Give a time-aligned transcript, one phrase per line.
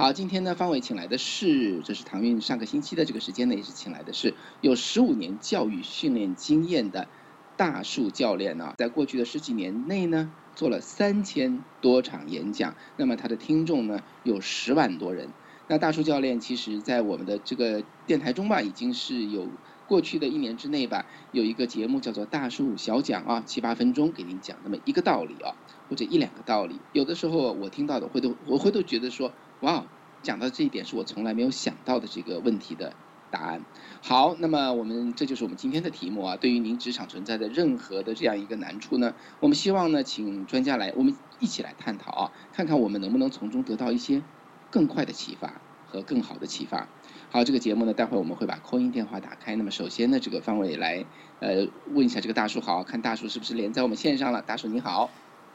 [0.00, 7.08] 好，今天呢，方伟请来的是，这是唐韵上个星期的这个时间呢，也是请来的是有十五年教育训练经验的
[7.56, 15.30] 大树教练呢，在过去的十几年内呢，做了三千多场演讲，那么他的听众呢有十万多人。
[15.66, 19.48] 那大树教练其实在我们的这个电台中吧，已经是有
[19.88, 25.56] 过去的一年之内吧，有一个节目叫做大树小讲啊，七八分钟给您讲那么一个道理啊，
[25.90, 26.78] 或者一两个道理。
[26.92, 29.32] 有的时候我听到的，会都我会都觉得说。
[29.60, 29.84] 哇，
[30.22, 32.92] 讲到这一点是我从来没有想到的这个问题的
[33.30, 33.60] 答案。
[34.00, 36.36] 好，那么我们这就是我们今天的题目啊。
[36.36, 44.22] 对于您职场存在的任何的这样一个难处呢，我们希望呢，请专家来，我们一起来探讨啊，看看我们能不能从中得到一些
[44.70, 46.88] 更快的启发和更好的启发。
[47.30, 49.56] 好，这个节目呢，待会儿我们会把扣音电话打开。
[49.56, 51.04] 那么首先呢，这个方伟来
[51.40, 54.40] 呃问一下这个大叔好，看大叔是不是连在我们线上了？
[54.40, 55.10] 大叔你好。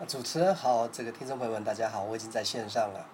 [0.06, 3.06] 主持人好，这个听众朋友们大家好，我已经在线上了。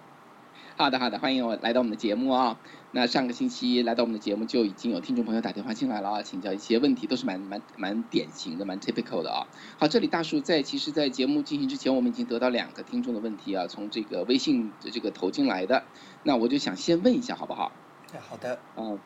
[0.76, 2.58] 好的，好的，欢迎我来到我们的节目啊。
[2.92, 9.46] 那上个星期来到我们的节目就已经有听众朋友打电话进来了啊，请教一些问题，都是蛮蛮蛮典型的，蛮 typical 的啊。
[9.78, 15.84] 好，这里大树在其实，在节目进行之前，我们已经得到两个听众的问题啊，从这个微信的这个投进来的。
[16.22, 17.72] 那我就想先问一下，好不好？
[18.18, 18.58] 好的。
[18.76, 18.98] 嗯，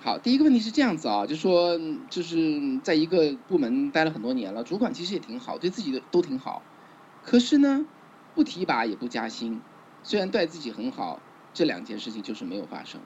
[0.00, 6.62] 好，第一个问题是这样子啊，就说就是在一个部门待了很多年了，主管其实也挺好，对自己的都挺好，
[7.24, 7.84] 可是呢，
[8.34, 9.60] 不提拔也不加薪。
[10.06, 11.18] 虽然对自己很好，
[11.52, 13.00] 这两件事情就是没有发生，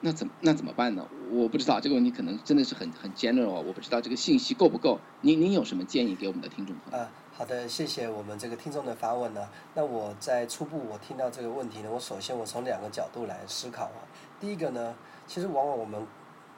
[0.00, 1.06] 那怎那怎么办呢？
[1.30, 4.98] 我不知道这个问题可能真的是很很 general，我不知道这个信息够不够。
[5.20, 6.98] 您您有什么建议给我们的听众朋友？
[6.98, 9.46] 啊，好的，谢谢我们这个听众的发问呢。
[9.74, 14.00] 那我在初步我听到这个问题呢，我首先我从两个角度来思考啊。
[14.40, 14.94] 第一个呢，
[15.26, 16.06] 其实往往我们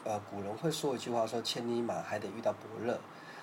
[0.04, 3.00] 呃古人会说一句话说千里马还得遇到伯乐。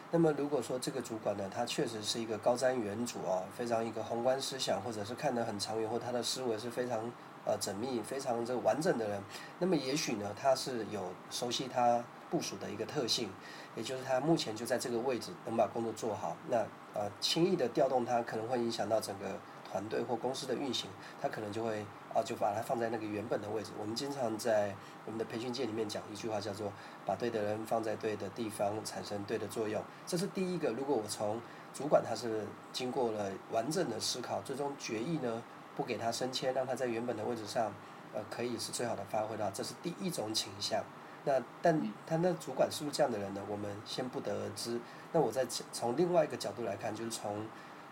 [0.10, 7.12] 那么如果说这个主管呢，他确实是一个高瞻远瞩啊，非常一个宏观思想，或者是看得很长远，或他的思维是非常
[7.46, 9.22] 呃缜密、非常这完整的人，
[9.60, 13.30] 那么也许呢，他是有熟悉他部署的一个特性，
[13.76, 16.58] 也就是他目前就在这个位置能把工作做好，那
[16.94, 19.38] 呃轻易的调动他可能会影响到整个
[19.78, 20.90] 团队或公司的运行，
[21.22, 21.86] 他可能就会。
[22.16, 23.70] 啊，就把它放在那个原本的位置。
[23.78, 24.74] 我们经常在
[25.06, 26.72] 我们的培训界里面讲一句话，叫做
[27.06, 29.84] “把对的人放在对的地方，产生对的作用”。
[30.08, 30.72] 这是第一个。
[30.72, 31.40] 如果我从
[31.76, 35.44] 主管他是经过了完整的思考，最终决议呢，
[35.76, 37.72] 不给他升迁，让他在原本的位置上，
[38.16, 40.84] 呃，可以是最好的发挥的话，这是第一种倾向。
[41.24, 43.42] 那但他那主管是不是这样的人呢？
[43.48, 44.80] 我们先不得而知。
[45.12, 47.46] 那我再从另外一个角度来看，就是从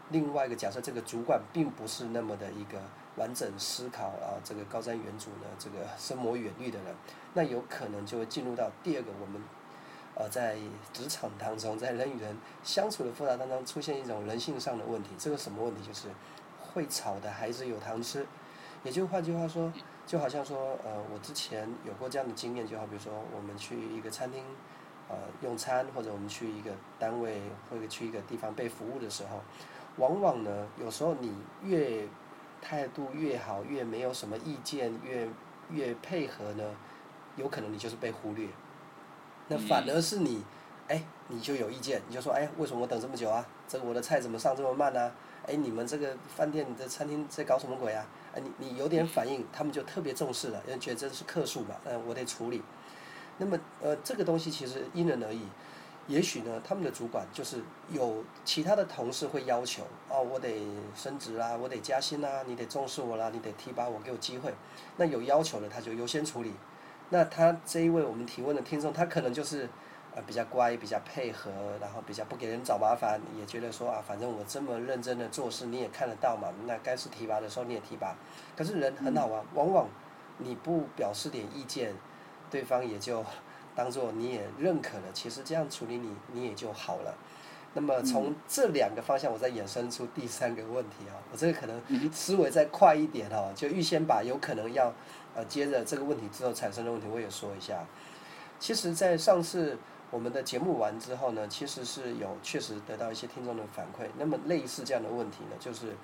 [0.09, 2.79] 另外一个假设，这个主管并不是那么的一个。
[3.17, 6.93] 完整思考啊，这个高瞻远瞩的这个深谋远虑的人，
[7.33, 9.41] 那有可能就会进入到第二个我们，
[10.16, 10.57] 呃，在
[10.91, 15.11] 职场当中，在人与人相处的复杂当中，出现一种人性上的问题。
[15.17, 15.81] 这个什么问题？
[15.88, 16.09] 就是
[16.59, 18.27] 会吵的孩子有糖吃。
[18.83, 19.72] 也就换句话说，
[20.05, 24.43] 就好像说，呃，我之前有过这样的经验，就好比如说，我们去一个餐厅，
[25.07, 27.41] 呃，用餐，或者我们去一个单位
[27.72, 29.39] 或者去一个地方被服务的时候，
[29.97, 31.33] 往往呢，有时候你
[31.63, 32.07] 越
[32.61, 35.28] 态度越好，越没有什么意见，越
[35.69, 36.63] 越配合呢，
[37.35, 38.47] 有可能你就是被忽略。
[39.47, 40.44] 那反而是你，
[40.88, 43.45] 哎，你就有意见，你就说，哎，为什么我等这么久啊？
[43.67, 45.11] 这个我的菜怎么上这么慢呢？
[45.47, 48.05] 哎，你们这个饭店的餐厅在搞什么鬼啊？
[48.34, 52.61] 哎，你你有点反应，他们就特别重视了，因为觉得这是客诉嘛，嗯，我得处理。
[53.38, 55.45] 那么，呃，这个东西其实因人而异。
[56.07, 60.61] 也许呢，他们的主管就是有其他的同事会要求，哦，我得
[60.93, 64.53] 升职啦，我得加薪啦，你得重视我啦，你得提拔我，给我机会。
[64.97, 66.53] 那有要求的他就优先处理。
[67.09, 69.67] 那他这一位我们提问的听众，他可能就是
[70.13, 71.51] 呃比较乖，比较配合，
[71.81, 76.53] 然后比较不给人找麻烦，也觉得说啊，反正我这么认真的做事，你也看得到嘛。
[76.67, 78.16] 那该是提拔的时候你也提拔。
[78.55, 79.87] 可是人很好玩，往往
[80.37, 81.95] 你不表示点意见，
[82.51, 83.25] 对方也就。
[83.75, 87.13] 当做你也认可了，其实这样处理你，你也就好了。
[87.73, 91.81] 那么从这两个方向，我再衍生出第三个问题啊，我这个可能
[92.11, 94.93] 思维再快一点哈，就预先把有可能要
[95.35, 97.85] 呃接着这个问题之后产生的问题，我也说一下。
[98.57, 99.78] 其实，在上次
[100.11, 104.07] 我们的节目完之后呢，其实是有确实得到一些听众的反馈。
[104.17, 105.96] 那么类似这样的问题呢，就是。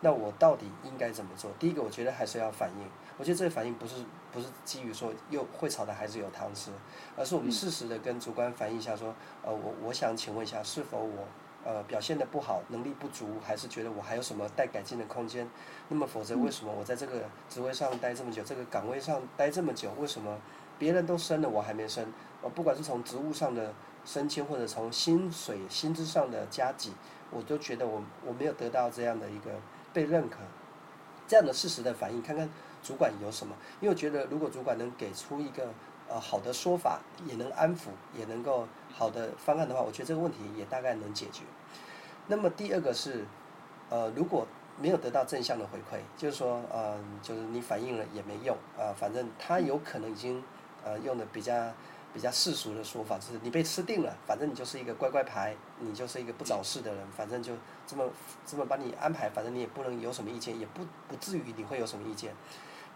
[0.00, 1.50] 那我到底应该怎么做？
[1.58, 2.86] 第一个，我觉得还是要反应。
[3.16, 3.96] 我觉得这个反应不是
[4.30, 6.70] 不是基于说又会炒的孩子有糖吃，
[7.16, 9.12] 而是我们适时的跟主管反映一下，说，
[9.42, 11.26] 呃，我我想请问一下，是否我
[11.64, 15.50] 呃表现的不好，能力不足，还是觉得我还有什么待改进的空间？
[15.88, 20.38] 那么否则，为什么我在这个职位上待这么久，这个岗位上待这么久，为什么
[20.78, 22.06] 别人都升了，我还没升？
[22.40, 26.90] 我，不管是从职务上的升迁，或者从薪水薪资上的加给，
[27.30, 29.50] 我都觉得我我没有得到这样的一个。
[29.90, 30.36] 被认可，
[31.26, 32.48] 这样的事实的反应，看看
[32.82, 33.56] 主管有什么？
[33.80, 35.66] 因为我觉得如果主管能给出一个
[36.08, 41.42] 呃好的说法，也能安抚，也能够好的方案的话，我觉得这个问题也大概能解决。
[42.26, 43.24] 那么第二个是，
[43.88, 44.46] 呃，如果
[44.78, 50.44] 没有得到正向的回馈，就是说，呃，就是你反映了也没用啊，反正他有可能已经
[50.84, 51.72] 呃用的比较
[52.12, 57.52] 比较世俗的说法，就是你被吃定了，反正你就是一个乖乖牌，你就是一个不找事的人，反正就
[57.86, 58.04] 这么
[58.46, 62.34] 这么把你安排，反正你也不能有什么意见，也不不至于你会有什么意见。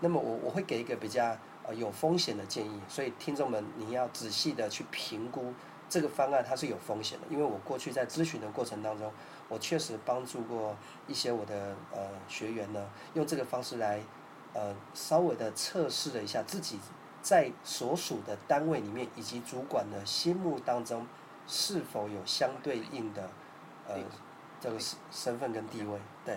[0.01, 5.53] 那么我我会给一个比较呃有风险的建议，所以听众们你要仔细的去评估
[5.89, 9.13] 这个方案它是有风险的，因为我过去在咨询的过程当中。
[9.49, 10.75] 我确实帮助过
[11.07, 14.01] 一些我的呃学员呢，用这个方式来
[14.55, 16.79] 呃稍微的测试了一下自己
[17.23, 21.07] 在所属的单位里面以及主管的心目当中
[21.47, 23.31] 是否有相对应的
[23.89, 23.95] 呃
[24.61, 26.35] 这个身身份跟地位，对，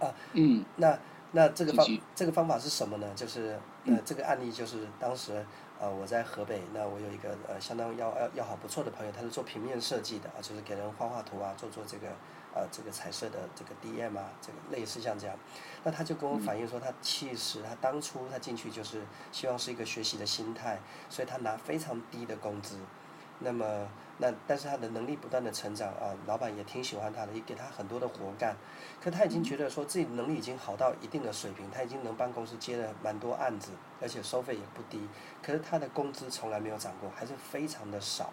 [0.00, 0.98] 啊，嗯，那
[1.32, 3.12] 那这个方这个方法是什么呢？
[3.14, 5.44] 就是呃这个案例就是当时。
[5.80, 12.06] 呃，我在河北，那我有一个呃相当要要要好不错的朋友，他是做平面设计的啊，就是给人画画图啊，做做这个
[12.54, 15.36] 呃这个彩色的这个 DM 啊，这个类似像这样。
[15.82, 19.02] 那他就跟我反映说，他其实他当初他进去就是
[19.32, 20.78] 希望是一个学习的心态，
[21.10, 22.78] 所以他拿非常低的工资。
[23.40, 28.56] 那么那但是他的能力不断的成长啊，老板也挺喜欢他的，也给他很多的活干。
[29.02, 35.08] 可他已经觉得说自己能力已经好到一定的水平，他已经能帮公司接了蛮多案子，而且收费也不低。
[35.42, 38.32] 可是他的工资从来没有涨过，还是非常的少。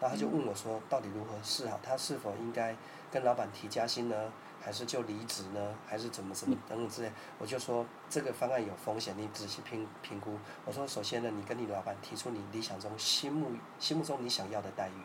[0.00, 1.78] 然后他就问我说，到底如何是好？
[1.82, 2.74] 他是否应该
[3.10, 4.32] 跟老板提加薪呢？
[4.62, 5.74] 还是就离职呢？
[5.86, 7.10] 还是怎么怎么等等之类？
[7.38, 10.38] 我就说这个方案有风险，你仔细评评估。
[10.66, 15.00] 我说首先呢，你跟你老板提出你理想中心目心目中你想要的待遇。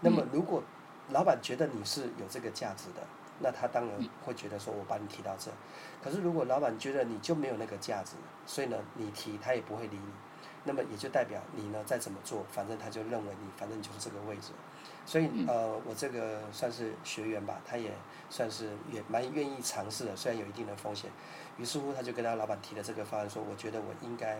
[0.00, 0.62] 那么如果
[1.10, 3.02] 老板觉得你是有这个价值的，
[3.40, 5.50] 那他当然会觉得说我把你提到这。
[6.02, 8.12] 可是如果老板觉得你就没有那个价值，
[8.46, 10.12] 所以呢你提他也不会理你。
[10.68, 14.52] 那么也就代表你呢再怎么做，反正他就认为你反正就是这个位置。
[15.06, 17.90] 所以呃，我这个算是学员吧，他也
[18.28, 21.10] 算是也蛮愿意尝试的，虽然有一定的风险。
[21.56, 24.38] 于是乎，他就跟他老板提了这个方案，说我觉得我应该，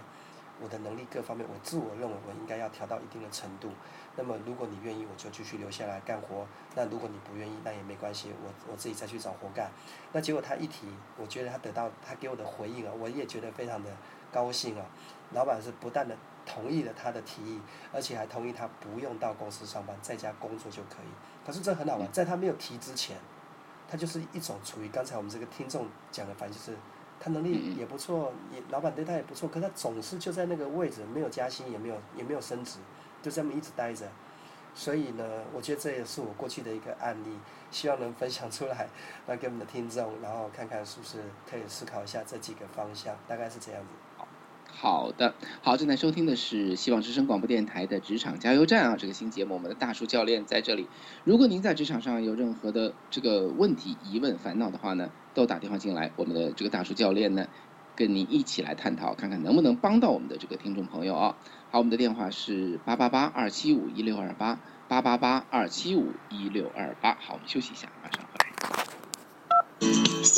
[0.63, 3.71] 我的能力各方面，我自我认为我应该要调到一定的程度。
[4.17, 6.45] 那么如果你愿意，我就继续留下来干活；
[6.75, 9.71] 那如果你不愿意，那也没关系，我我自己再去找活干。
[10.13, 13.91] 那结果他一提，我觉得他得到他给我的回应啊，我也觉得非常的
[14.33, 14.85] 高兴啊。
[15.33, 16.17] 老板是不但的。
[16.51, 17.61] 同意了他的提议，
[17.93, 21.47] 而且还同意他不用到公司上班，在家工作就可以。
[21.47, 23.19] 可是这很好玩，在他没有提之前，
[23.87, 26.75] 他就是一种处于刚才我们这个听众讲的，反正就是
[27.21, 32.79] 他能力也不错，也老板对他也不错，可他总是就在那个位置，没有加薪，也没有也没有升职，
[33.23, 34.07] 就这么一直待着。
[34.75, 37.39] 所以呢，我觉得这也是我过去的一个案例，
[37.71, 38.87] 希望能分享出来，
[39.27, 41.19] 来给我们的听众，然后看看是不是
[41.51, 43.89] 可以思考一下这几个方向，大概是这样子。
[44.81, 50.87] 好的，好，正在收听的是希望之声广播电台的职场加油站啊，这个新节目，我们的大树教练在这里。
[51.25, 57.49] 如果您在职场上有任何的这个问题、疑问、烦恼的话呢，都打电话进来，我们的这个大树教练呢，
[57.97, 61.37] 跟您一起来探讨，看看能不能帮到我们的这个听众朋友啊。
[61.73, 67.17] 好，我们的电话是八八八二七五一六二八八八八二七五一六二八。
[67.21, 68.28] 好，我们休息一下，马上。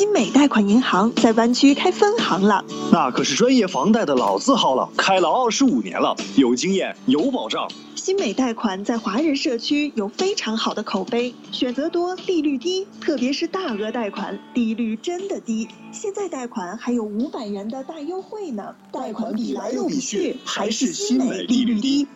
[0.01, 7.69] 新美贷款银行在湾区开分行了，那可是专业房贷的老字号了，开了二十五年了，有经验，有保障。
[7.93, 15.67] 新美贷款在华人社区有非常好的口碑，选择多，利率低，特别是大额贷款，利率真的低。
[15.91, 22.07] 现在贷款还有五百元的大优惠呢，贷款比来又比去，还是新美利率低。